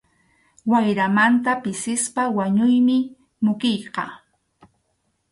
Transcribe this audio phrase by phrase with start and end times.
[0.71, 2.97] Wayramanta pisispa wañuymi
[3.43, 4.05] mukiyqa.